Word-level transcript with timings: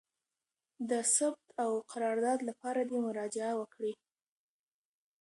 د 0.89 0.91
ثبت 1.15 1.47
او 1.63 1.71
قرارداد 1.91 2.39
لپاره 2.49 2.81
دي 2.89 2.97
مراجعه 3.07 3.53
وکړي: 3.57 3.93